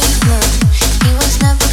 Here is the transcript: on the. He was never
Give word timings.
on 0.00 0.20
the. 0.20 0.40
He 1.04 1.14
was 1.14 1.42
never 1.42 1.69